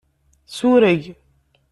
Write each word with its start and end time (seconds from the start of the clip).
Sureg. 0.47 1.01